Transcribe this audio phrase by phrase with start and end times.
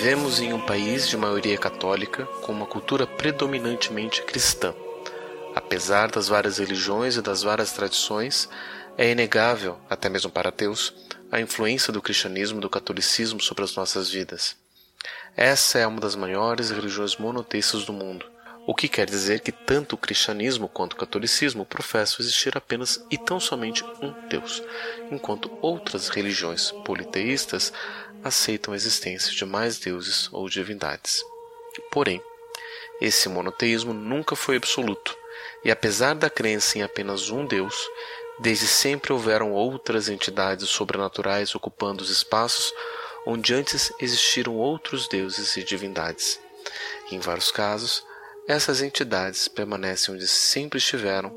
[0.00, 4.74] Vivemos em um país de maioria católica com uma cultura predominantemente cristã.
[5.54, 8.48] Apesar das várias religiões e das várias tradições,
[8.96, 10.94] é inegável, até mesmo para Deus,
[11.30, 14.56] a influência do cristianismo e do catolicismo sobre as nossas vidas.
[15.36, 18.24] Essa é uma das maiores religiões monoteístas do mundo,
[18.70, 23.18] o que quer dizer que tanto o cristianismo quanto o catolicismo professam existir apenas e
[23.18, 24.62] tão somente um Deus,
[25.10, 27.72] enquanto outras religiões politeístas
[28.22, 31.20] aceitam a existência de mais deuses ou divindades.
[31.90, 32.22] Porém,
[33.00, 35.18] esse monoteísmo nunca foi absoluto,
[35.64, 37.74] e apesar da crença em apenas um Deus,
[38.38, 42.72] desde sempre houveram outras entidades sobrenaturais ocupando os espaços
[43.26, 46.38] onde antes existiram outros deuses e divindades.
[47.10, 48.08] Em vários casos,
[48.46, 51.32] essas entidades permanecem onde sempre estiveram,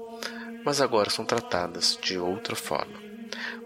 [0.66, 3.02] mas agora são tratadas de outra forma.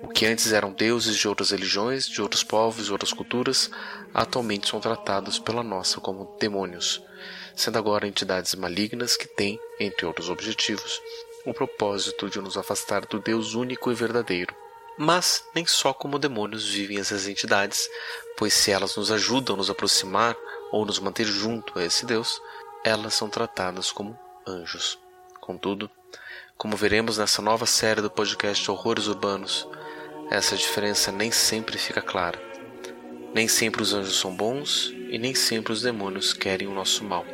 [0.01, 3.69] O que antes eram deuses de outras religiões, de outros povos e outras culturas,
[4.13, 7.01] atualmente são tratados pela nossa como demônios,
[7.55, 11.01] sendo agora entidades malignas que têm, entre outros objetivos,
[11.45, 14.55] o propósito de nos afastar do Deus único e verdadeiro.
[14.97, 17.87] Mas nem só como demônios vivem essas entidades,
[18.35, 20.35] pois se elas nos ajudam a nos aproximar
[20.71, 22.41] ou nos manter junto a esse Deus,
[22.87, 24.97] elas são tratadas como anjos.
[25.41, 25.91] Contudo,
[26.57, 29.67] como veremos nessa nova série do podcast Horrores Urbanos,
[30.31, 32.41] essa diferença nem sempre fica clara.
[33.33, 37.25] Nem sempre os anjos são bons e nem sempre os demônios querem o nosso mal.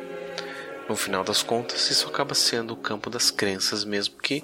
[0.88, 4.42] No final das contas, isso acaba sendo o campo das crenças, mesmo que,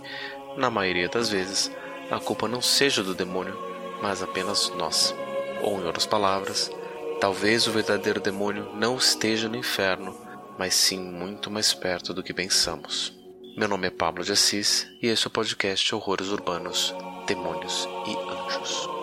[0.57, 1.73] na maioria das vezes,
[2.09, 3.59] a culpa não seja do demônio,
[4.01, 5.13] mas apenas nossa.
[5.61, 6.71] Ou, em outras palavras,
[7.21, 10.30] talvez o verdadeiro demônio não esteja no inferno,
[10.61, 13.19] mas sim muito mais perto do que pensamos.
[13.57, 16.95] Meu nome é Pablo de Assis e este é o podcast Horrores Urbanos,
[17.27, 19.00] Demônios e Anjos.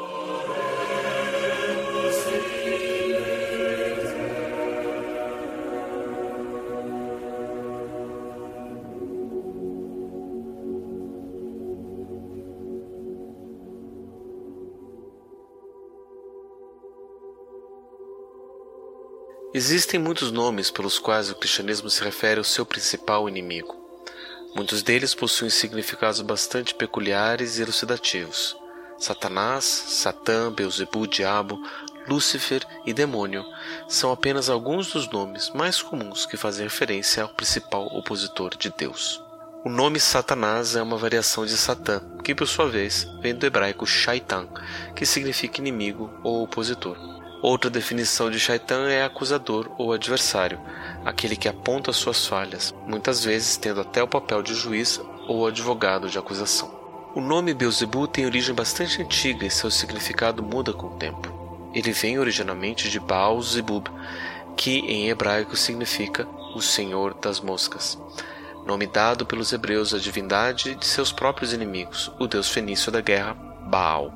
[19.57, 23.75] Existem muitos nomes pelos quais o cristianismo se refere ao seu principal inimigo.
[24.55, 28.55] Muitos deles possuem significados bastante peculiares e elucidativos.
[28.99, 31.59] Satanás, Satã, Beuzebu, Diabo,
[32.07, 33.43] Lúcifer e Demônio
[33.89, 39.19] são apenas alguns dos nomes mais comuns que fazem referência ao principal opositor de Deus.
[39.65, 43.87] O nome Satanás é uma variação de Satã, que por sua vez vem do hebraico
[43.87, 44.47] Shaitan,
[44.95, 46.95] que significa inimigo ou opositor.
[47.41, 50.59] Outra definição de Shaitan é acusador ou adversário,
[51.05, 56.09] aquele que aponta suas falhas, muitas vezes tendo até o papel de juiz ou advogado
[56.09, 56.75] de acusação.
[57.13, 61.69] O nome Beelzebub tem origem bastante antiga e seu significado muda com o tempo.
[61.73, 63.87] Ele vem originalmente de Baal Zebub,
[64.55, 67.99] que em hebraico significa o Senhor das Moscas,
[68.65, 73.33] nome dado pelos hebreus à divindade de seus próprios inimigos, o deus fenício da guerra,
[73.33, 74.11] Baal.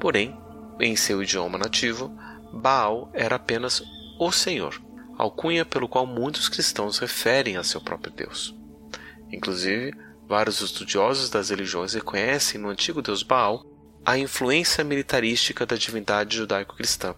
[0.00, 0.36] Porém,
[0.80, 2.12] em seu idioma nativo,
[2.52, 3.82] Baal era apenas
[4.18, 4.80] o Senhor,
[5.16, 8.54] alcunha pelo qual muitos cristãos referem a seu próprio Deus.
[9.30, 9.94] Inclusive,
[10.28, 13.64] vários estudiosos das religiões reconhecem no antigo deus Baal
[14.04, 17.14] a influência militarística da divindade judaico-cristã,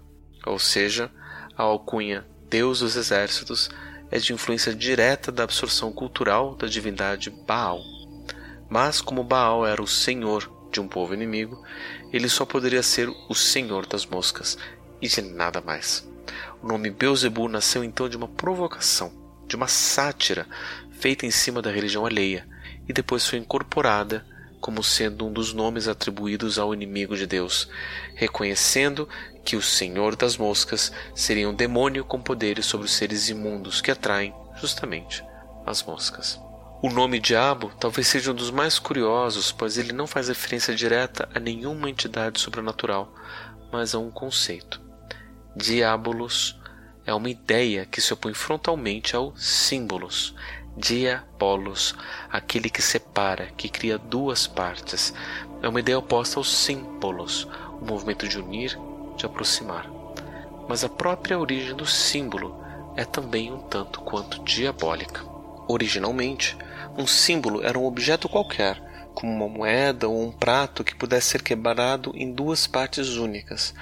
[0.46, 1.10] ou seja,
[1.56, 3.70] a alcunha Deus dos Exércitos
[4.10, 7.80] é de influência direta da absorção cultural da divindade Baal.
[8.68, 11.62] Mas, como Baal era o senhor de um povo inimigo,
[12.12, 14.58] ele só poderia ser o senhor das moscas,
[15.00, 16.06] e de nada mais.
[16.62, 19.12] O nome Beuzebu nasceu então de uma provocação,
[19.46, 20.46] de uma sátira
[20.92, 22.46] feita em cima da religião alheia,
[22.88, 24.24] e depois foi incorporada
[24.64, 27.68] como sendo um dos nomes atribuídos ao inimigo de Deus,
[28.14, 29.06] reconhecendo
[29.44, 33.90] que o Senhor das Moscas seria um demônio com poderes sobre os seres imundos que
[33.90, 35.22] atraem, justamente,
[35.66, 36.40] as moscas.
[36.82, 41.28] O nome Diabo talvez seja um dos mais curiosos, pois ele não faz referência direta
[41.34, 43.14] a nenhuma entidade sobrenatural,
[43.70, 44.83] mas a um conceito.
[45.56, 46.58] Diabolos
[47.06, 50.34] é uma ideia que se opõe frontalmente ao símbolos.
[50.76, 51.94] Diabolos,
[52.28, 55.14] aquele que separa, que cria duas partes.
[55.62, 57.46] É uma ideia oposta aos símbolos,
[57.80, 58.76] o movimento de unir,
[59.16, 59.88] de aproximar.
[60.68, 62.60] Mas a própria origem do símbolo
[62.96, 65.24] é também um tanto quanto diabólica.
[65.68, 66.58] Originalmente,
[66.98, 68.82] um símbolo era um objeto qualquer,
[69.14, 73.74] como uma moeda ou um prato que pudesse ser quebrado em duas partes únicas,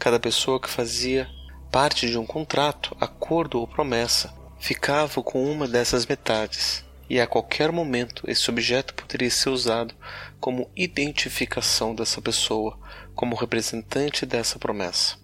[0.00, 1.28] Cada pessoa que fazia
[1.70, 7.70] parte de um contrato, acordo ou promessa ficava com uma dessas metades, e a qualquer
[7.70, 9.94] momento esse objeto poderia ser usado
[10.40, 12.78] como identificação dessa pessoa,
[13.14, 15.18] como representante dessa promessa.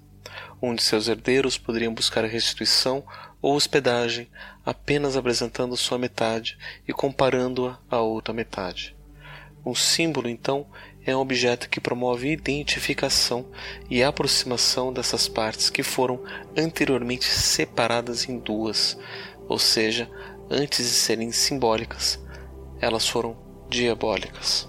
[0.61, 3.03] onde seus herdeiros poderiam buscar restituição
[3.41, 4.29] ou hospedagem
[4.65, 6.59] apenas apresentando sua metade
[6.89, 8.96] e comparando-a à outra metade.
[9.67, 10.65] Um símbolo, então,
[11.05, 13.45] é um objeto que promove identificação
[13.91, 16.23] e aproximação dessas partes que foram
[16.57, 18.97] anteriormente separadas em duas,
[19.49, 20.09] ou seja,
[20.49, 22.25] antes de serem simbólicas,
[22.81, 23.37] elas foram
[23.69, 24.69] diabólicas.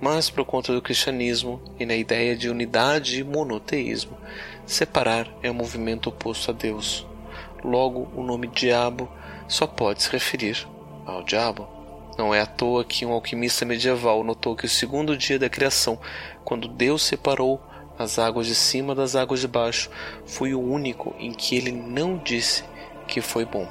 [0.00, 4.16] Mas por conta do cristianismo e na ideia de unidade e monoteísmo,
[4.64, 7.06] separar é um movimento oposto a Deus.
[7.62, 9.12] Logo, o nome diabo
[9.46, 10.66] só pode se referir
[11.04, 11.75] ao diabo.
[12.16, 15.98] Não é à toa que um alquimista medieval notou que o segundo dia da criação,
[16.44, 17.60] quando Deus separou
[17.98, 19.90] as águas de cima das águas de baixo,
[20.24, 22.64] foi o único em que ele não disse
[23.06, 23.68] que foi bom.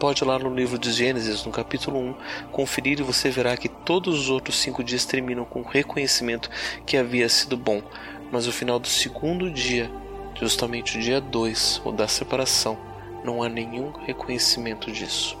[0.00, 2.14] Pode ir lá no livro de Gênesis, no capítulo 1,
[2.50, 6.50] conferir e você verá que todos os outros cinco dias terminam com o reconhecimento
[6.86, 7.82] que havia sido bom,
[8.30, 9.90] mas o final do segundo dia,
[10.34, 12.78] justamente o dia 2, o da separação,
[13.24, 15.36] não há nenhum reconhecimento disso.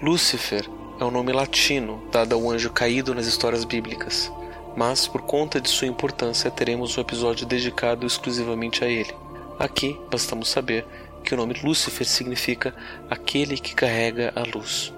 [0.00, 0.68] Lúcifer
[0.98, 4.32] é o um nome latino dado ao anjo caído nas histórias bíblicas,
[4.74, 9.14] mas por conta de sua importância teremos um episódio dedicado exclusivamente a ele.
[9.58, 10.86] Aqui bastamos saber
[11.22, 12.74] que o nome Lúcifer significa
[13.10, 14.92] aquele que carrega a luz,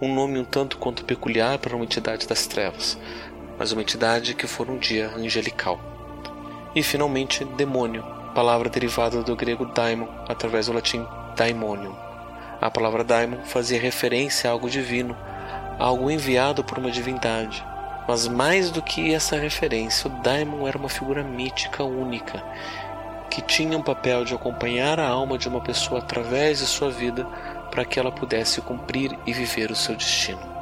[0.00, 2.98] um nome um tanto quanto peculiar para uma entidade das trevas,
[3.56, 5.78] mas uma entidade que for um dia angelical.
[6.74, 8.04] E finalmente, demônio,
[8.34, 11.06] palavra derivada do grego daimon, através do latim
[11.36, 11.94] daimonium.
[12.60, 15.16] A palavra daimon fazia referência a algo divino,
[15.78, 17.64] algo enviado por uma divindade.
[18.06, 22.42] Mas mais do que essa referência, o daimon era uma figura mítica única,
[23.30, 27.26] que tinha um papel de acompanhar a alma de uma pessoa através de sua vida
[27.70, 30.54] para que ela pudesse cumprir e viver o seu destino.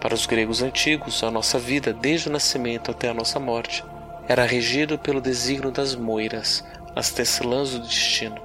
[0.00, 3.84] Para os gregos antigos, a nossa vida, desde o nascimento até a nossa morte,
[4.26, 6.64] era regido pelo desígnio das moiras,
[6.96, 8.40] as tecelãs do destino,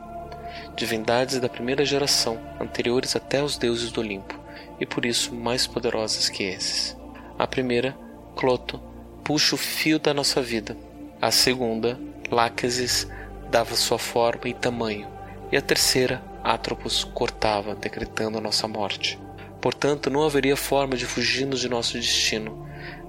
[0.75, 4.38] divindades da primeira geração, anteriores até aos deuses do Olimpo
[4.79, 6.97] e por isso mais poderosas que esses.
[7.37, 7.97] A primeira,
[8.35, 8.81] Cloto,
[9.23, 10.75] puxa o fio da nossa vida.
[11.21, 11.99] A segunda,
[12.31, 13.07] Láquesis,
[13.49, 15.07] dava sua forma e tamanho.
[15.51, 19.19] E a terceira, Atropos, cortava, decretando a nossa morte.
[19.61, 22.65] Portanto, não haveria forma de fugirmos de nosso destino,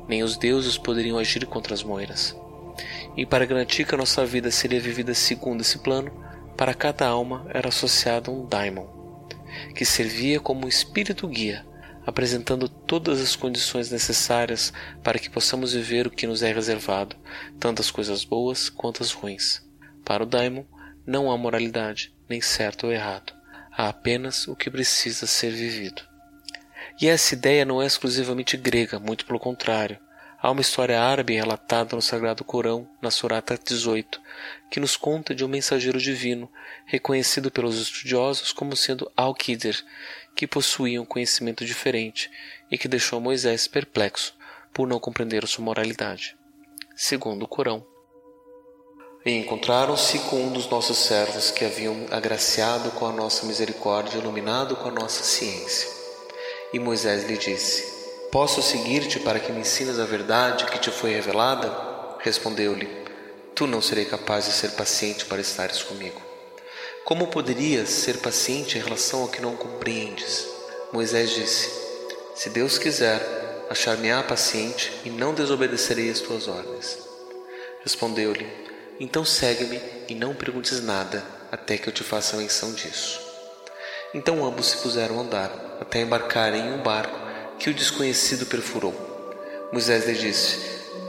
[0.09, 2.37] nem os deuses poderiam agir contra as moiras.
[3.17, 6.11] E para garantir que a nossa vida seria vivida segundo esse plano,
[6.57, 8.87] para cada alma era associado um daimon,
[9.75, 11.67] que servia como espírito guia,
[12.06, 17.17] apresentando todas as condições necessárias para que possamos viver o que nos é reservado,
[17.58, 19.62] tanto as coisas boas quanto as ruins.
[20.05, 20.64] Para o daimon,
[21.06, 23.32] não há moralidade, nem certo ou errado.
[23.73, 26.02] Há apenas o que precisa ser vivido.
[27.00, 29.99] E essa ideia não é exclusivamente grega, muito pelo contrário.
[30.43, 34.19] Há uma história árabe relatada no Sagrado Corão, na Surata 18,
[34.71, 36.51] que nos conta de um mensageiro divino,
[36.87, 39.85] reconhecido pelos estudiosos como sendo Al-Qidr,
[40.35, 42.31] que possuía um conhecimento diferente
[42.71, 44.35] e que deixou Moisés perplexo
[44.73, 46.35] por não compreender sua moralidade.
[46.97, 47.87] Segundo o Corão.
[49.27, 54.88] Encontraram-se com um dos nossos servos que haviam agraciado com a nossa misericórdia, iluminado com
[54.88, 55.87] a nossa ciência.
[56.73, 58.00] E Moisés lhe disse:
[58.31, 61.69] Posso seguir-te para que me ensines a verdade que te foi revelada?
[62.21, 62.89] Respondeu-lhe:
[63.57, 66.23] Tu não serei capaz de ser paciente para estares comigo.
[67.05, 70.47] Como poderias ser paciente em relação ao que não compreendes?
[70.93, 71.73] Moisés disse:
[72.37, 73.21] Se Deus quiser,
[73.69, 77.01] achar-me-á paciente e não desobedecerei as tuas ordens.
[77.83, 78.47] Respondeu-lhe:
[79.01, 83.21] Então segue-me e não perguntes nada até que eu te faça menção disso.
[84.15, 87.20] Então ambos se puseram a andar, até embarcarem em um barco
[87.61, 88.95] que o desconhecido perfurou.
[89.71, 90.59] Moisés lhe disse: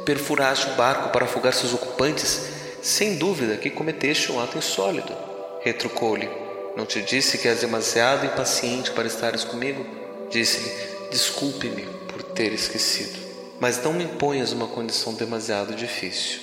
[0.06, 2.52] Perfuraste o barco para afogar seus ocupantes?
[2.82, 5.14] Sem dúvida que cometeste um ato insólito.
[5.62, 6.30] Retrucou-lhe:
[6.76, 9.86] Não te disse que és demasiado impaciente para estares comigo?
[10.30, 13.18] Disse-lhe: Desculpe-me por ter esquecido,
[13.60, 16.42] mas não me imponhas uma condição demasiado difícil.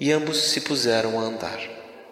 [0.00, 1.60] E ambos se puseram a andar,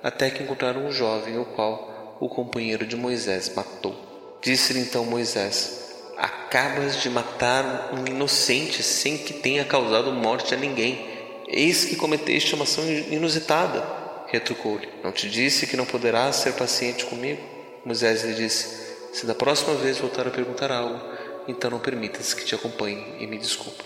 [0.02, 3.96] até que encontraram um jovem, o qual o companheiro de Moisés matou.
[4.40, 5.81] Disse-lhe então Moisés:
[6.16, 11.10] Acabas de matar um inocente sem que tenha causado morte a ninguém.
[11.48, 13.82] Eis que cometeste uma ação inusitada.
[14.28, 17.42] Retrucou-lhe: Não te disse que não poderás ser paciente comigo?
[17.84, 21.00] Moisés lhe disse: Se da próxima vez voltar a perguntar algo,
[21.48, 23.84] então não permitas que te acompanhe e me desculpe.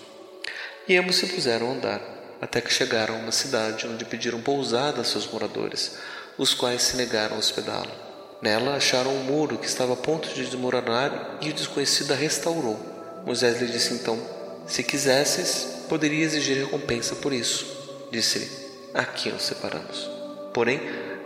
[0.89, 2.01] E ambos se puseram a andar,
[2.41, 5.97] até que chegaram a uma cidade onde pediram pousada a seus moradores,
[6.39, 8.06] os quais se negaram a hospedá-lo.
[8.41, 12.79] Nela acharam um muro que estava a ponto de desmoronar e o desconhecido a restaurou.
[13.25, 14.19] Moisés lhe disse então:
[14.67, 17.67] Se quisesses, poderia exigir recompensa por isso.
[18.11, 18.49] Disse-lhe:
[18.93, 20.11] Aqui nos separamos.
[20.53, 20.81] Porém,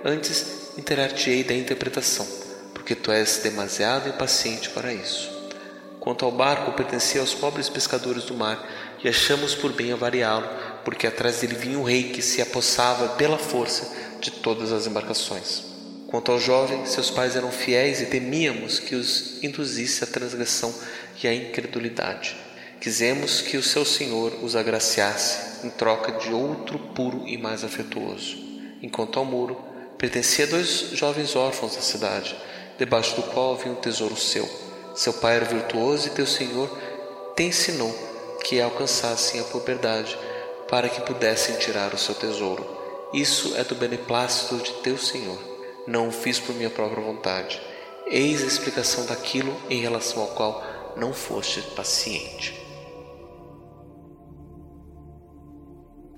[0.04, 2.26] antes interar-te-ei da interpretação,
[2.72, 5.30] porque tu és demasiado impaciente para isso.
[5.98, 8.66] Quanto ao barco, pertencia aos pobres pescadores do mar,
[9.02, 10.48] e achamos por bem avariá-lo,
[10.84, 13.90] porque atrás dele vinha um rei que se apossava pela força
[14.20, 15.69] de todas as embarcações.
[16.10, 20.74] Quanto ao jovem, seus pais eram fiéis e temíamos que os induzisse à transgressão
[21.22, 22.36] e à incredulidade.
[22.80, 28.38] Quisemos que o seu Senhor os agraciasse em troca de outro puro e mais afetuoso.
[28.82, 29.62] Enquanto ao muro,
[29.96, 32.36] pertencia a dois jovens órfãos da cidade,
[32.76, 34.50] debaixo do qual havia um tesouro seu.
[34.96, 36.76] Seu pai era virtuoso e teu Senhor
[37.36, 37.94] te ensinou
[38.42, 40.18] que alcançassem a puberdade
[40.68, 42.66] para que pudessem tirar o seu tesouro.
[43.14, 45.49] Isso é do beneplácito de teu Senhor.
[45.86, 47.60] Não o fiz por minha própria vontade.
[48.06, 50.62] Eis a explicação daquilo em relação ao qual
[50.96, 52.60] não foste paciente.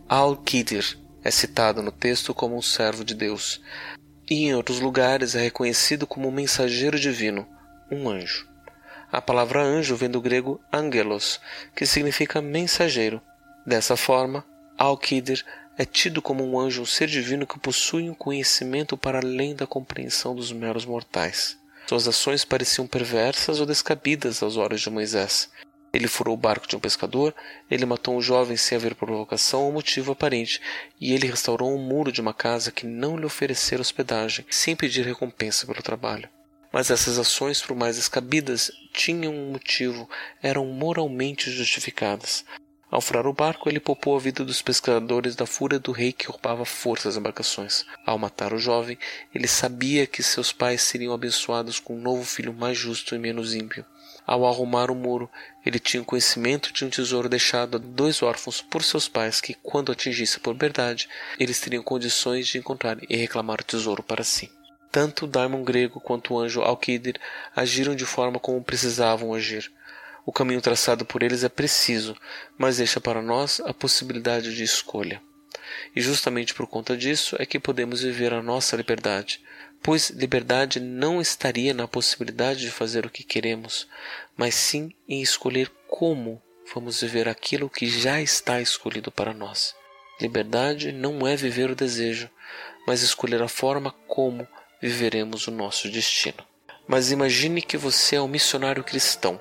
[0.08, 3.60] Al-Qidir é citado no texto como um servo de Deus,
[4.28, 7.46] e em outros lugares é reconhecido como um mensageiro divino,
[7.90, 8.46] um anjo.
[9.10, 11.40] A palavra anjo vem do grego angelos,
[11.76, 13.20] que significa mensageiro.
[13.66, 14.44] Dessa forma,
[14.76, 15.44] Al-Qidir
[15.76, 19.66] é tido como um anjo, um ser divino que possui um conhecimento para além da
[19.66, 21.58] compreensão dos meros mortais.
[21.88, 25.50] Suas ações pareciam perversas ou descabidas aos olhos de Moisés.
[25.92, 27.34] Ele furou o barco de um pescador,
[27.70, 30.60] ele matou um jovem sem haver provocação ou motivo aparente,
[30.98, 35.04] e ele restaurou um muro de uma casa que não lhe oferecera hospedagem, sem pedir
[35.04, 36.28] recompensa pelo trabalho.
[36.72, 40.08] Mas essas ações, por mais descabidas, tinham um motivo,
[40.42, 42.42] eram moralmente justificadas.
[42.92, 46.26] Ao furar o barco, ele poupou a vida dos pescadores da fúria do rei que
[46.26, 47.86] roubava força as embarcações.
[48.04, 48.98] Ao matar o jovem,
[49.34, 53.54] ele sabia que seus pais seriam abençoados com um novo filho mais justo e menos
[53.54, 53.82] ímpio.
[54.26, 55.30] Ao arrumar o muro,
[55.64, 59.90] ele tinha conhecimento de um tesouro deixado a dois órfãos por seus pais que, quando
[59.90, 61.08] atingisse a puberdade,
[61.40, 64.52] eles teriam condições de encontrar e reclamar o tesouro para si.
[64.90, 67.18] Tanto o daimon grego quanto o anjo Alquidir
[67.56, 69.72] agiram de forma como precisavam agir.
[70.24, 72.16] O caminho traçado por eles é preciso,
[72.56, 75.20] mas deixa para nós a possibilidade de escolha.
[75.94, 79.40] E justamente por conta disso é que podemos viver a nossa liberdade,
[79.82, 83.88] pois liberdade não estaria na possibilidade de fazer o que queremos,
[84.36, 86.40] mas sim em escolher como
[86.72, 89.74] vamos viver aquilo que já está escolhido para nós.
[90.20, 92.30] Liberdade não é viver o desejo,
[92.86, 94.46] mas escolher a forma como
[94.80, 96.44] viveremos o nosso destino.
[96.86, 99.40] Mas imagine que você é um missionário cristão,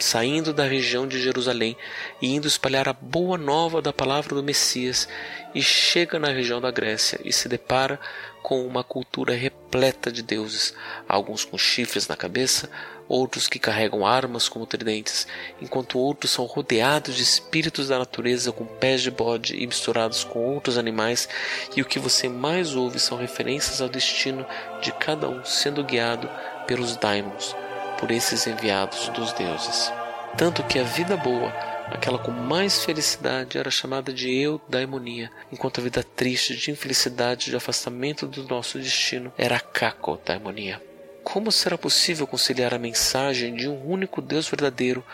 [0.00, 1.76] saindo da região de Jerusalém
[2.20, 5.08] e indo espalhar a boa nova da palavra do Messias,
[5.54, 7.98] e chega na região da Grécia e se depara
[8.42, 10.74] com uma cultura repleta de deuses,
[11.08, 12.70] alguns com chifres na cabeça,
[13.08, 15.26] outros que carregam armas como tridentes,
[15.60, 20.38] enquanto outros são rodeados de espíritos da natureza com pés de bode e misturados com
[20.54, 21.28] outros animais,
[21.76, 24.46] e o que você mais ouve são referências ao destino
[24.80, 26.30] de cada um sendo guiado
[26.66, 27.56] pelos daimons,
[28.00, 29.92] por esses enviados dos deuses.
[30.36, 31.52] Tanto que a vida boa,
[31.92, 37.56] aquela com mais felicidade, era chamada de eudaimonia, enquanto a vida triste, de infelicidade, de
[37.56, 40.80] afastamento do nosso destino, era a cacodaimonia.
[41.22, 45.04] Como será possível conciliar a mensagem de um único Deus verdadeiro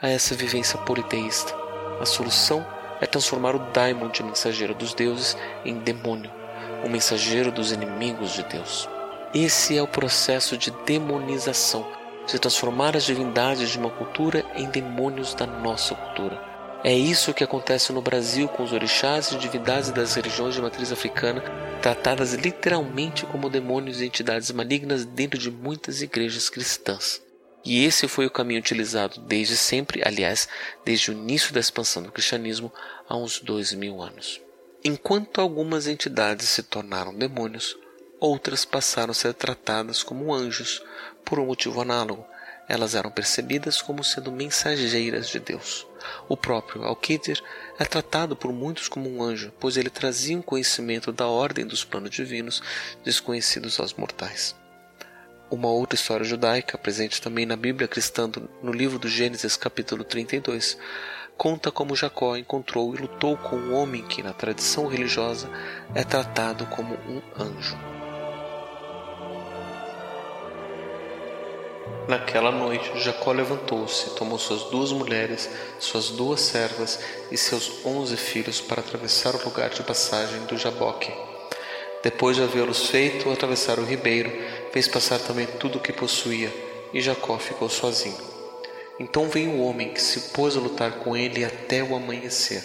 [0.00, 1.52] a essa vivência politeísta?
[2.00, 2.64] A solução
[3.00, 6.30] é transformar o daimon de mensageiro dos deuses em demônio,
[6.84, 8.88] o mensageiro dos inimigos de Deus.
[9.34, 11.86] Esse é o processo de demonização,
[12.26, 16.56] de transformar as divindades de uma cultura em demônios da nossa cultura.
[16.84, 20.92] É isso que acontece no Brasil com os orixás e divindades das religiões de matriz
[20.92, 21.42] africana,
[21.82, 27.20] tratadas literalmente como demônios e entidades malignas dentro de muitas igrejas cristãs.
[27.64, 30.48] E esse foi o caminho utilizado desde sempre, aliás,
[30.84, 32.72] desde o início da expansão do cristianismo
[33.08, 34.40] há uns dois mil anos.
[34.84, 37.76] Enquanto algumas entidades se tornaram demônios,
[38.20, 40.80] outras passaram a ser tratadas como anjos
[41.26, 42.24] por um motivo análogo.
[42.68, 45.86] Elas eram percebidas como sendo mensageiras de Deus.
[46.28, 47.42] O próprio Alquidir
[47.78, 51.84] é tratado por muitos como um anjo, pois ele trazia um conhecimento da ordem dos
[51.84, 52.62] planos divinos
[53.04, 54.54] desconhecidos aos mortais.
[55.48, 58.28] Uma outra história judaica, presente também na Bíblia cristã
[58.60, 60.76] no livro do Gênesis, capítulo 32,
[61.36, 65.48] conta como Jacó encontrou e lutou com um homem que, na tradição religiosa,
[65.94, 67.95] é tratado como um anjo.
[72.08, 75.50] Naquela noite, Jacó levantou-se, tomou suas duas mulheres,
[75.80, 77.00] suas duas servas
[77.32, 81.12] e seus onze filhos para atravessar o lugar de passagem do Jaboque.
[82.04, 84.30] Depois de havê-los feito atravessar o ribeiro,
[84.70, 86.52] fez passar também tudo o que possuía,
[86.94, 88.16] e Jacó ficou sozinho.
[89.00, 92.64] Então veio o homem que se pôs a lutar com ele até o amanhecer.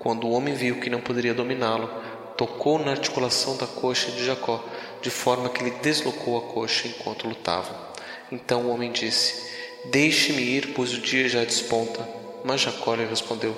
[0.00, 1.88] Quando o homem viu que não poderia dominá-lo,
[2.36, 4.64] tocou na articulação da coxa de Jacó,
[5.00, 7.89] de forma que ele deslocou a coxa enquanto lutavam.
[8.30, 9.50] Então o homem disse:
[9.86, 12.06] Deixe-me ir, pois o dia já desponta.
[12.44, 13.56] Mas Jacó lhe respondeu: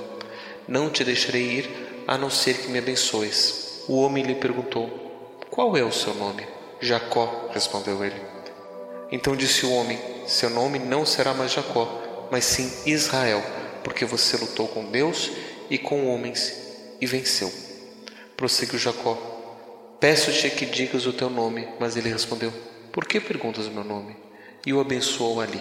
[0.66, 3.82] Não te deixarei ir, a não ser que me abençoes.
[3.88, 6.46] O homem lhe perguntou: Qual é o seu nome?
[6.80, 8.20] Jacó, respondeu ele.
[9.10, 13.42] Então disse o homem: Seu nome não será mais Jacó, mas sim Israel,
[13.84, 15.30] porque você lutou com Deus
[15.68, 16.52] e com homens
[17.00, 17.52] e venceu.
[18.36, 19.18] Prosseguiu Jacó:
[20.00, 21.68] Peço-te que digas o teu nome.
[21.78, 22.52] Mas ele respondeu:
[22.90, 24.16] Por que perguntas o meu nome?
[24.64, 25.60] E o abençoou ali.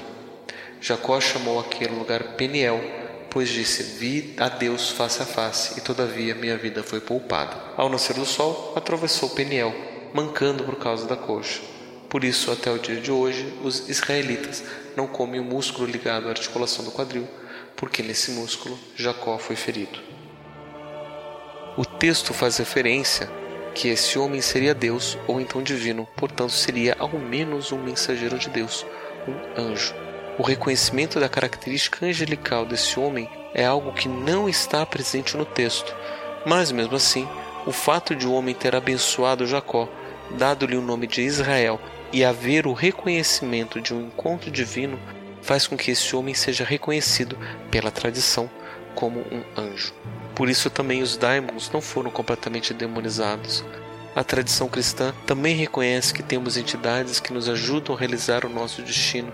[0.79, 2.81] Jacó chamou aquele lugar Peniel,
[3.29, 7.55] pois disse: Vi a Deus face a face, e todavia minha vida foi poupada.
[7.77, 9.73] Ao nascer do sol, atravessou Peniel,
[10.13, 11.61] mancando por causa da coxa.
[12.09, 14.63] Por isso, até o dia de hoje, os israelitas
[14.97, 17.27] não comem o músculo ligado à articulação do quadril,
[17.75, 19.99] porque nesse músculo Jacó foi ferido.
[21.77, 23.29] O texto faz referência
[23.73, 28.49] que esse homem seria Deus ou então divino, portanto seria ao menos um mensageiro de
[28.49, 28.85] Deus,
[29.27, 29.93] um anjo.
[30.37, 35.95] O reconhecimento da característica angelical desse homem é algo que não está presente no texto,
[36.45, 37.27] mas mesmo assim,
[37.65, 39.87] o fato de o homem ter abençoado Jacó,
[40.31, 41.79] dado-lhe o nome de Israel
[42.11, 44.99] e haver o reconhecimento de um encontro divino
[45.41, 47.37] faz com que esse homem seja reconhecido
[47.69, 48.49] pela tradição
[48.95, 49.93] como um anjo.
[50.41, 53.63] Por isso também os daimons não foram completamente demonizados.
[54.15, 58.81] A tradição cristã também reconhece que temos entidades que nos ajudam a realizar o nosso
[58.81, 59.31] destino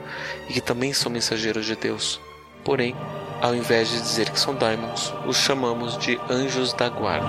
[0.50, 2.20] e que também são mensageiros de Deus.
[2.62, 2.94] Porém,
[3.42, 7.26] ao invés de dizer que são daimons, os chamamos de anjos da guarda.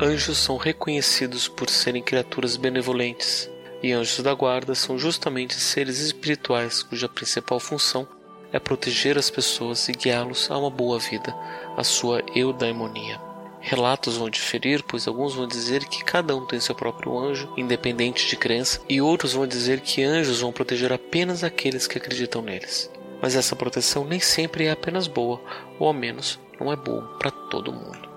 [0.00, 3.52] Anjos são reconhecidos por serem criaturas benevolentes,
[3.84, 8.08] e anjos da guarda são justamente seres espirituais cuja principal função
[8.50, 11.36] é proteger as pessoas e guiá-los a uma boa vida,
[11.76, 13.20] a sua eudaimonia.
[13.60, 18.26] Relatos vão diferir, pois alguns vão dizer que cada um tem seu próprio anjo, independente
[18.26, 22.90] de crença, e outros vão dizer que anjos vão proteger apenas aqueles que acreditam neles.
[23.20, 25.42] Mas essa proteção nem sempre é apenas boa,
[25.78, 28.08] ou ao menos não é boa para todo mundo.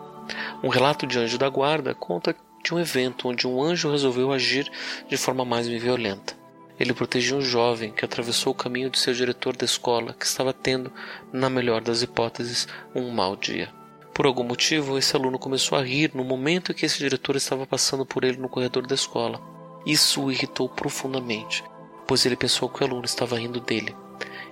[0.63, 2.33] Um relato de anjo da guarda conta
[2.67, 4.69] de um evento onde um anjo resolveu agir
[5.07, 6.35] de forma mais violenta.
[6.77, 10.51] Ele protegia um jovem que atravessou o caminho de seu diretor da escola, que estava
[10.51, 10.91] tendo,
[11.31, 13.73] na melhor das hipóteses, um mau dia.
[14.13, 17.65] Por algum motivo, esse aluno começou a rir no momento em que esse diretor estava
[17.65, 19.41] passando por ele no corredor da escola.
[19.85, 21.63] Isso o irritou profundamente,
[22.05, 23.95] pois ele pensou que o aluno estava rindo dele.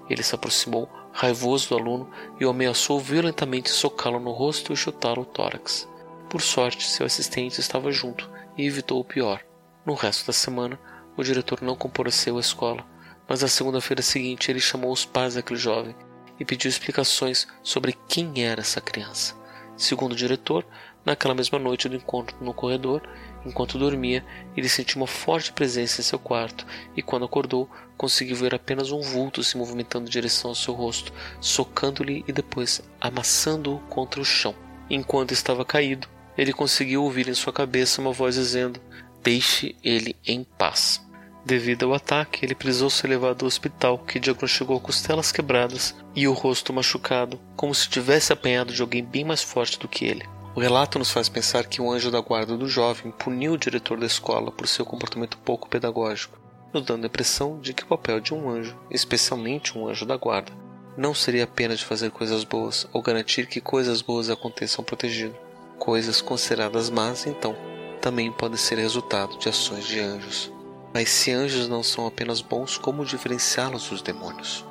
[0.09, 5.23] Ele se aproximou, raivoso do aluno, e o ameaçou violentamente socá-lo no rosto e chutá-lo
[5.23, 5.85] o tórax.
[6.35, 9.41] Por sorte, seu assistente estava junto e evitou o pior.
[9.85, 10.77] No resto da semana,
[11.15, 12.85] o diretor não compareceu à escola,
[13.25, 15.95] mas na segunda-feira seguinte ele chamou os pais daquele jovem
[16.37, 19.33] e pediu explicações sobre quem era essa criança.
[19.77, 20.67] Segundo o diretor,
[21.05, 23.01] naquela mesma noite do encontro no corredor,
[23.45, 24.21] enquanto dormia,
[24.57, 26.67] ele sentiu uma forte presença em seu quarto
[26.97, 31.13] e, quando acordou, conseguiu ver apenas um vulto se movimentando em direção ao seu rosto,
[31.39, 34.53] socando-lhe e depois amassando-o contra o chão.
[34.89, 38.79] Enquanto estava caído, ele conseguiu ouvir em sua cabeça uma voz dizendo:
[39.23, 41.01] Deixe ele em paz.
[41.45, 46.33] Devido ao ataque, ele precisou ser levado ao hospital, que diagnosticou costelas quebradas e o
[46.33, 50.25] rosto machucado, como se tivesse apanhado de alguém bem mais forte do que ele.
[50.55, 53.99] O relato nos faz pensar que o anjo da guarda do jovem puniu o diretor
[53.99, 56.39] da escola por seu comportamento pouco pedagógico,
[56.73, 60.17] nos dando a impressão de que o papel de um anjo, especialmente um anjo da
[60.17, 60.51] guarda,
[60.97, 65.35] não seria apenas de fazer coisas boas ou garantir que coisas boas aconteçam protegido.
[65.77, 67.55] Coisas consideradas más, então,
[68.01, 70.51] também podem ser resultado de ações de anjos.
[70.93, 74.64] Mas se anjos não são apenas bons, como diferenciá-los dos demônios?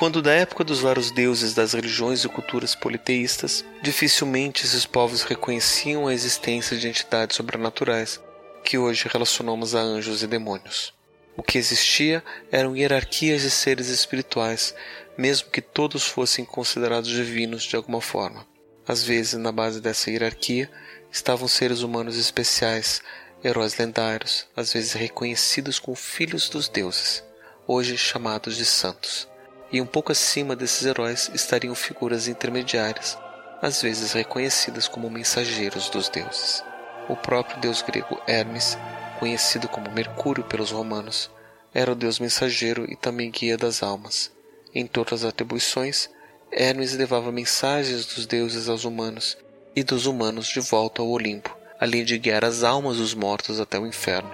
[0.00, 6.06] Quando da época dos vários deuses das religiões e culturas politeístas, dificilmente esses povos reconheciam
[6.06, 8.18] a existência de entidades sobrenaturais,
[8.64, 10.94] que hoje relacionamos a anjos e demônios.
[11.36, 14.74] O que existia eram hierarquias de seres espirituais,
[15.18, 18.46] mesmo que todos fossem considerados divinos de alguma forma.
[18.88, 20.70] Às vezes, na base dessa hierarquia,
[21.12, 23.02] estavam seres humanos especiais,
[23.44, 27.22] heróis lendários, às vezes reconhecidos como filhos dos deuses,
[27.66, 29.28] hoje chamados de santos
[29.72, 33.16] e um pouco acima desses heróis estariam figuras intermediárias,
[33.62, 36.64] às vezes reconhecidas como mensageiros dos deuses.
[37.08, 38.76] O próprio deus grego Hermes,
[39.18, 41.30] conhecido como Mercúrio pelos romanos,
[41.72, 44.32] era o deus mensageiro e também guia das almas.
[44.74, 46.08] Em todas as atribuições,
[46.50, 49.36] Hermes levava mensagens dos deuses aos humanos
[49.74, 53.78] e dos humanos de volta ao Olimpo, além de guiar as almas dos mortos até
[53.78, 54.30] o inferno.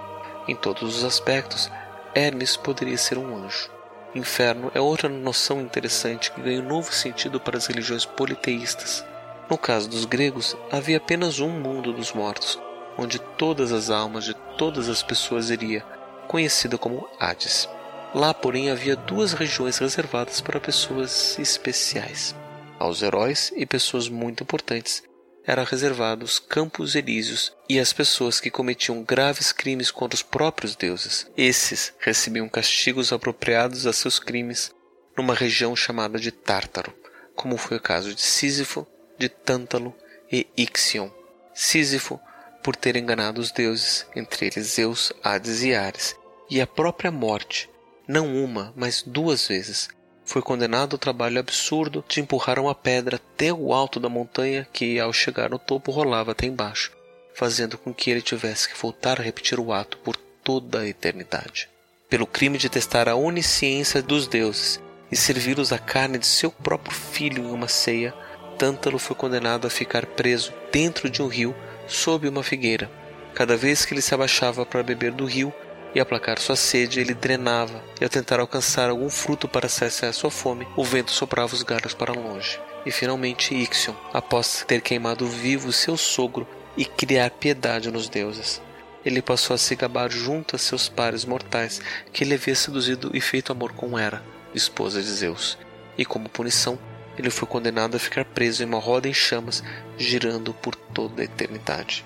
[0.48, 1.70] Em todos os aspectos,
[2.14, 3.75] Hermes poderia ser um anjo.
[4.16, 9.04] Inferno é outra noção interessante que ganha um novo sentido para as religiões politeístas.
[9.50, 12.58] No caso dos gregos, havia apenas um mundo dos mortos,
[12.96, 15.82] onde todas as almas de todas as pessoas iria,
[16.26, 17.68] conhecida como Hades.
[18.14, 22.34] Lá, porém, havia duas regiões reservadas para pessoas especiais.
[22.78, 25.02] Aos heróis e pessoas muito importantes
[25.46, 31.30] eram reservados campos elíseos e as pessoas que cometiam graves crimes contra os próprios deuses.
[31.36, 34.74] Esses recebiam castigos apropriados a seus crimes
[35.16, 36.92] numa região chamada de Tártaro,
[37.34, 39.94] como foi o caso de Sísifo, de Tântalo
[40.30, 41.10] e Ixion.
[41.54, 42.20] Sísifo,
[42.62, 46.16] por ter enganado os deuses, entre eles Zeus, Hades e Ares,
[46.50, 47.70] e a própria morte,
[48.06, 49.88] não uma, mas duas vezes,
[50.26, 54.98] foi condenado ao trabalho absurdo de empurrar uma pedra até o alto da montanha que,
[54.98, 56.92] ao chegar no topo, rolava até embaixo,
[57.32, 61.68] fazendo com que ele tivesse que voltar a repetir o ato por toda a eternidade.
[62.10, 66.94] Pelo crime de testar a onisciência dos deuses e servi-los a carne de seu próprio
[66.94, 68.12] filho em uma ceia,
[68.58, 71.54] Tântalo foi condenado a ficar preso dentro de um rio
[71.86, 72.90] sob uma figueira.
[73.34, 75.52] Cada vez que ele se abaixava para beber do rio,
[75.94, 80.30] e aplacar sua sede, ele drenava, e ao tentar alcançar algum fruto para saciar sua
[80.30, 82.60] fome, o vento soprava os galhos para longe.
[82.84, 86.46] E finalmente Ixion, após ter queimado vivo seu sogro
[86.76, 88.60] e criar piedade nos deuses.
[89.04, 91.80] Ele passou a se gabar junto a seus pares mortais
[92.12, 94.22] que ele havia seduzido e feito amor com Hera,
[94.54, 95.56] esposa de Zeus.
[95.96, 96.78] E como punição,
[97.16, 99.62] ele foi condenado a ficar preso em uma roda em chamas,
[99.96, 102.04] girando por toda a eternidade.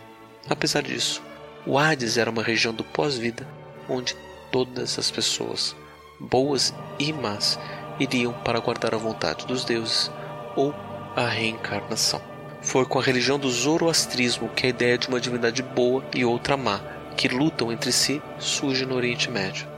[0.49, 1.23] Apesar disso,
[1.67, 3.47] o Hades era uma região do pós-vida
[3.91, 4.17] onde
[4.51, 5.77] todas as pessoas,
[6.19, 7.59] boas e más,
[7.99, 10.11] iriam para guardar a vontade dos deuses
[10.57, 10.75] ou
[11.17, 12.23] a reencarnação.
[12.63, 16.57] Foi com a religião do zoroastrismo que a ideia de uma divindade boa e outra
[16.57, 16.81] má,
[17.17, 19.69] que lutam entre si, surge no Oriente Médio.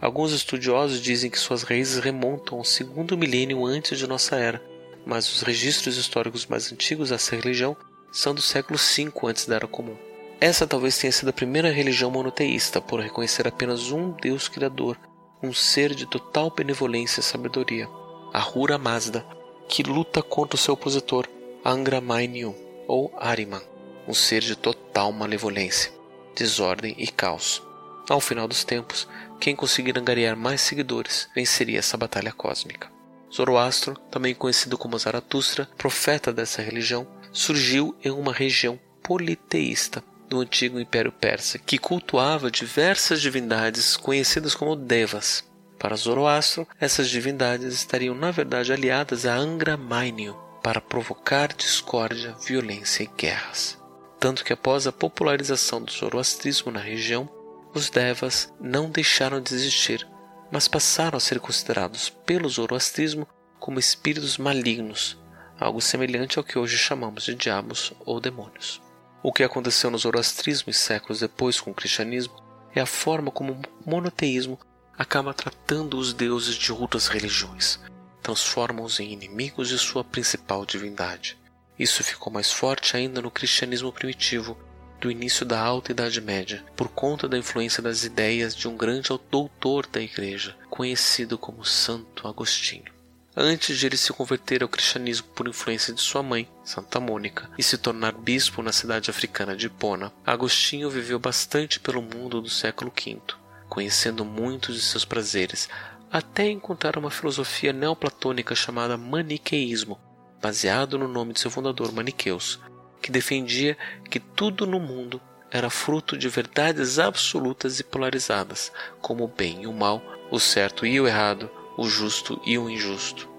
[0.00, 4.62] Alguns estudiosos dizem que suas raízes remontam ao segundo milênio antes de nossa era,
[5.04, 7.76] mas os registros históricos mais antigos dessa religião
[8.10, 10.09] são do século V antes da Era Comum.
[10.40, 14.98] Essa talvez tenha sido a primeira religião monoteísta, por reconhecer apenas um Deus Criador,
[15.42, 17.86] um ser de total benevolência e sabedoria,
[18.32, 19.22] a Hura Mazda,
[19.68, 21.28] que luta contra o seu opositor,
[21.62, 22.56] Angra Mainyu,
[22.88, 23.60] ou Ariman,
[24.08, 25.92] um ser de total malevolência,
[26.34, 27.62] desordem e caos.
[28.08, 29.06] Ao final dos tempos,
[29.38, 32.90] quem conseguir angariar mais seguidores venceria essa batalha cósmica.
[33.30, 40.78] Zoroastro, também conhecido como Zaratustra, profeta dessa religião, surgiu em uma região politeísta do antigo
[40.78, 45.44] Império Persa, que cultuava diversas divindades conhecidas como Devas.
[45.76, 53.02] Para Zoroastro, essas divindades estariam na verdade aliadas a Angra Mainyu para provocar discórdia, violência
[53.02, 53.76] e guerras.
[54.20, 57.28] Tanto que após a popularização do zoroastrismo na região,
[57.74, 60.06] os Devas não deixaram de existir,
[60.52, 63.26] mas passaram a ser considerados pelo zoroastrismo
[63.58, 65.18] como espíritos malignos,
[65.58, 68.80] algo semelhante ao que hoje chamamos de diabos ou demônios.
[69.22, 72.34] O que aconteceu no zoroastrismo e séculos depois com o cristianismo
[72.74, 74.58] é a forma como o monoteísmo
[74.96, 77.78] acaba tratando os deuses de outras religiões,
[78.22, 81.38] transforma-os em inimigos de sua principal divindade.
[81.78, 84.56] Isso ficou mais forte ainda no cristianismo primitivo,
[85.00, 89.08] do início da Alta Idade Média, por conta da influência das ideias de um grande
[89.30, 92.99] doutor da Igreja, conhecido como Santo Agostinho.
[93.42, 97.62] Antes de ele se converter ao cristianismo por influência de sua mãe, Santa Mônica, e
[97.62, 102.92] se tornar bispo na cidade africana de Hipona, Agostinho viveu bastante pelo mundo do século
[102.94, 103.18] V,
[103.66, 105.70] conhecendo muitos de seus prazeres,
[106.12, 109.98] até encontrar uma filosofia neoplatônica chamada maniqueísmo,
[110.38, 112.60] baseado no nome de seu fundador Maniqueus,
[113.00, 113.74] que defendia
[114.10, 115.18] que tudo no mundo
[115.50, 120.84] era fruto de verdades absolutas e polarizadas, como o bem e o mal, o certo
[120.84, 123.29] e o errado, o justo e o injusto.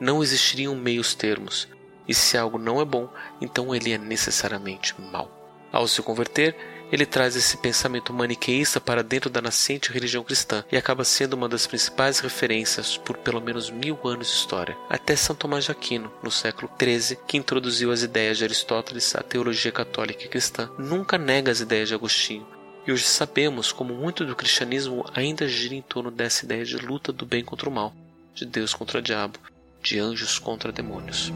[0.00, 1.68] Não existiriam meios termos,
[2.08, 3.08] e se algo não é bom,
[3.40, 5.30] então ele é necessariamente mal.
[5.72, 6.56] Ao se converter,
[6.90, 11.48] ele traz esse pensamento maniqueísta para dentro da nascente religião cristã e acaba sendo uma
[11.48, 16.12] das principais referências por pelo menos mil anos de história, até São Tomás de Aquino,
[16.22, 21.18] no século XIII, que introduziu as ideias de Aristóteles à teologia católica e cristã, nunca
[21.18, 22.46] nega as ideias de Agostinho,
[22.86, 27.12] e hoje sabemos como muito do cristianismo ainda gira em torno dessa ideia de luta
[27.12, 27.92] do bem contra o mal,
[28.32, 29.40] de Deus contra o diabo,
[29.86, 31.32] de anjos contra demônios.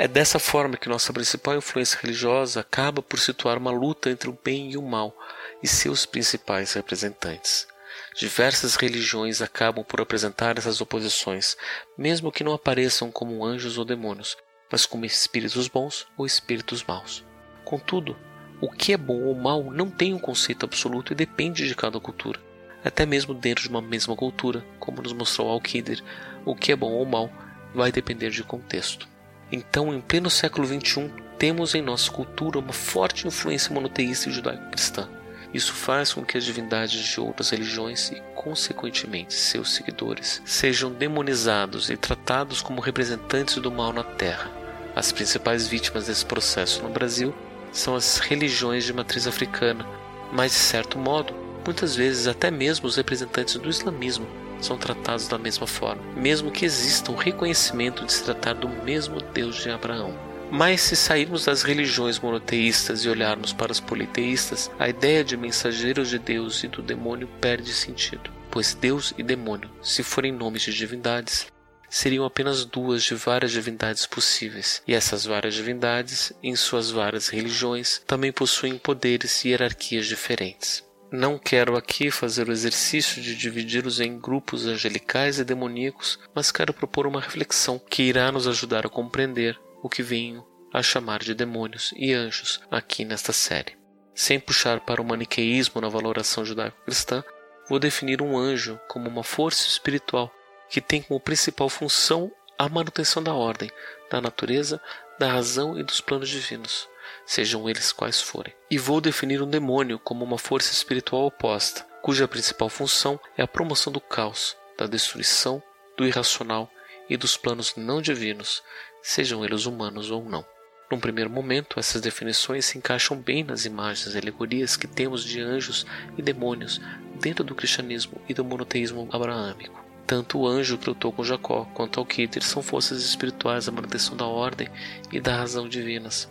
[0.00, 4.38] É dessa forma que nossa principal influência religiosa acaba por situar uma luta entre o
[4.44, 5.12] bem e o mal
[5.60, 7.66] e seus principais representantes.
[8.14, 11.56] Diversas religiões acabam por apresentar essas oposições,
[11.96, 14.36] mesmo que não apareçam como anjos ou demônios,
[14.70, 17.24] mas como espíritos bons ou espíritos maus.
[17.64, 18.16] Contudo,
[18.60, 21.98] o que é bom ou mal não tem um conceito absoluto e depende de cada
[21.98, 22.40] cultura.
[22.84, 26.04] Até mesmo dentro de uma mesma cultura, como nos mostrou Al-Qidir,
[26.44, 27.28] o que é bom ou mal
[27.74, 29.17] vai depender de contexto.
[29.50, 35.08] Então, em pleno século XXI, temos em nossa cultura uma forte influência monoteísta judaico-cristã.
[35.54, 41.88] Isso faz com que as divindades de outras religiões e, consequentemente, seus seguidores sejam demonizados
[41.88, 44.50] e tratados como representantes do mal na Terra.
[44.94, 47.34] As principais vítimas desse processo no Brasil
[47.72, 49.86] são as religiões de matriz africana,
[50.30, 51.32] mas, de certo modo,
[51.64, 54.26] muitas vezes até mesmo os representantes do islamismo
[54.60, 59.20] são tratados da mesma forma, mesmo que exista um reconhecimento de se tratar do mesmo
[59.20, 60.16] Deus de Abraão.
[60.50, 66.08] Mas se sairmos das religiões monoteístas e olharmos para as politeístas, a ideia de mensageiros
[66.08, 70.72] de Deus e do demônio perde sentido, pois Deus e demônio, se forem nomes de
[70.72, 71.46] divindades,
[71.88, 78.00] seriam apenas duas de várias divindades possíveis, e essas várias divindades, em suas várias religiões,
[78.06, 80.87] também possuem poderes e hierarquias diferentes.
[81.10, 86.74] Não quero aqui fazer o exercício de dividi-los em grupos angelicais e demoníacos, mas quero
[86.74, 91.34] propor uma reflexão que irá nos ajudar a compreender o que venho a chamar de
[91.34, 93.78] demônios e anjos aqui nesta série.
[94.14, 97.24] Sem puxar para o maniqueísmo na valoração judaico-cristã,
[97.70, 100.30] vou definir um anjo como uma força espiritual
[100.68, 103.70] que tem como principal função a manutenção da ordem,
[104.10, 104.78] da natureza,
[105.18, 106.86] da razão e dos planos divinos
[107.26, 108.54] sejam eles quais forem.
[108.70, 113.48] E vou definir um demônio como uma força espiritual oposta, cuja principal função é a
[113.48, 115.62] promoção do caos, da destruição,
[115.96, 116.70] do irracional
[117.08, 118.62] e dos planos não divinos,
[119.02, 120.44] sejam eles humanos ou não.
[120.90, 125.40] Num primeiro momento, essas definições se encaixam bem nas imagens e alegorias que temos de
[125.40, 125.84] anjos
[126.16, 126.80] e demônios
[127.20, 129.84] dentro do cristianismo e do monoteísmo abraâmico.
[130.06, 134.24] Tanto o anjo que lutou com Jacó quanto Alquitre são forças espirituais da manutenção da
[134.24, 134.66] ordem
[135.12, 136.26] e da razão divinas.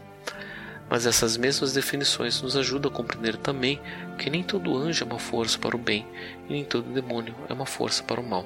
[0.89, 3.81] Mas essas mesmas definições nos ajudam a compreender também
[4.17, 6.07] que nem todo anjo é uma força para o bem
[6.47, 8.45] e nem todo demônio é uma força para o mal.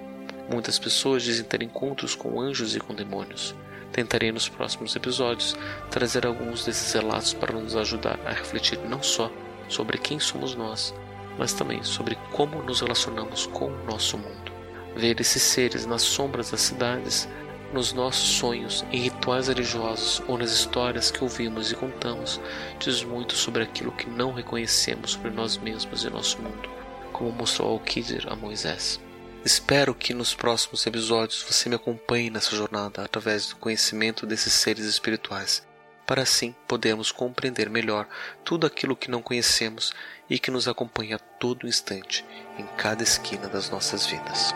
[0.49, 3.56] Muitas pessoas dizem ter encontros com anjos e com demônios.
[3.91, 5.56] Tentarei nos próximos episódios
[5.89, 9.32] trazer alguns desses relatos para nos ajudar a refletir não só
[9.67, 10.93] sobre quem somos nós,
[11.38, 14.51] mas também sobre como nos relacionamos com o nosso mundo.
[14.95, 17.27] Ver esses seres nas sombras das cidades
[17.74, 22.40] nos nossos sonhos, em rituais religiosos ou nas histórias que ouvimos e contamos,
[22.80, 26.70] diz muito sobre aquilo que não reconhecemos sobre nós mesmos e nosso mundo,
[27.12, 29.00] como mostrou Alquidir a Moisés.
[29.44, 34.86] Espero que nos próximos episódios você me acompanhe nessa jornada através do conhecimento desses seres
[34.86, 35.66] espirituais,
[36.06, 38.08] para assim podermos compreender melhor
[38.44, 39.94] tudo aquilo que não conhecemos
[40.30, 42.24] e que nos acompanha a todo instante,
[42.60, 44.54] em cada esquina das nossas vidas.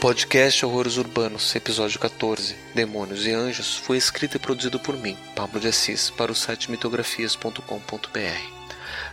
[0.00, 5.58] Podcast Horrores Urbanos, episódio 14, Demônios e Anjos, foi escrito e produzido por mim, Pablo
[5.58, 8.54] de Assis, para o site mitografias.com.br.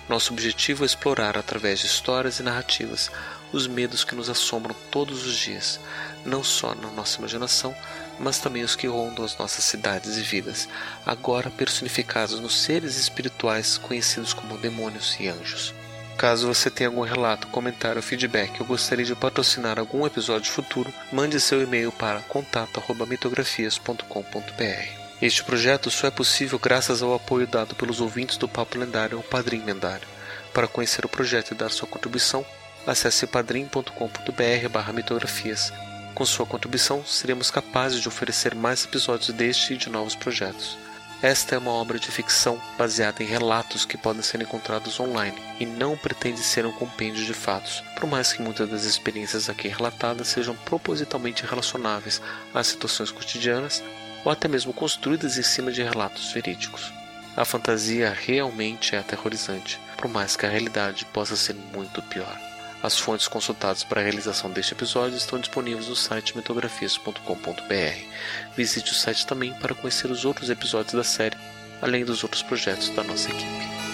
[0.09, 3.09] Nosso objetivo é explorar, através de histórias e narrativas,
[3.51, 5.79] os medos que nos assombram todos os dias,
[6.25, 7.75] não só na nossa imaginação,
[8.19, 10.67] mas também os que rondam as nossas cidades e vidas,
[11.05, 15.73] agora personificados nos seres espirituais conhecidos como demônios e anjos.
[16.21, 20.93] Caso você tenha algum relato, comentário ou feedback ou gostaria de patrocinar algum episódio futuro,
[21.11, 25.01] mande seu e-mail para contato@mitografias.com.br.
[25.19, 29.23] Este projeto só é possível graças ao apoio dado pelos ouvintes do Papo Lendário ou
[29.23, 30.07] Padrim Lendário.
[30.53, 32.45] Para conhecer o projeto e dar sua contribuição,
[32.85, 35.73] acesse padrim.com.br/mitografias.
[36.13, 40.77] Com sua contribuição, seremos capazes de oferecer mais episódios deste e de novos projetos.
[41.21, 45.67] Esta é uma obra de ficção baseada em relatos que podem ser encontrados online e
[45.67, 50.29] não pretende ser um compêndio de fatos, por mais que muitas das experiências aqui relatadas
[50.29, 52.19] sejam propositalmente relacionáveis
[52.55, 53.83] às situações cotidianas
[54.25, 56.91] ou até mesmo construídas em cima de relatos verídicos.
[57.37, 62.50] A fantasia realmente é aterrorizante, por mais que a realidade possa ser muito pior.
[62.83, 68.53] As fontes consultadas para a realização deste episódio estão disponíveis no site mitografias.com.br.
[68.55, 71.37] Visite o site também para conhecer os outros episódios da série,
[71.81, 73.90] além dos outros projetos da nossa equipe.